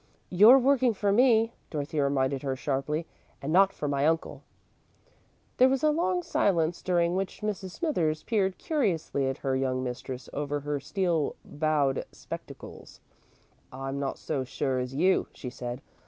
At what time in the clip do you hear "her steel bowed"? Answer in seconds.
10.61-12.03